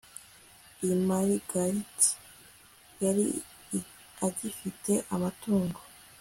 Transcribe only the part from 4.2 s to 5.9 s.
agifite amatungo